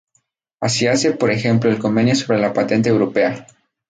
Así 0.59 0.87
hace 0.87 1.11
por 1.11 1.29
ejemplo 1.29 1.69
el 1.69 1.77
Convenio 1.77 2.15
sobre 2.15 2.39
la 2.39 2.53
Patente 2.53 2.89
Europea. 2.89 3.45